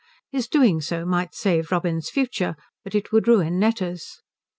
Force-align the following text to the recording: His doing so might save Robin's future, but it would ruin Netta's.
His 0.31 0.47
doing 0.47 0.81
so 0.81 1.05
might 1.05 1.35
save 1.35 1.71
Robin's 1.71 2.09
future, 2.09 2.55
but 2.83 2.95
it 2.95 3.11
would 3.11 3.27
ruin 3.27 3.59
Netta's. 3.59 4.23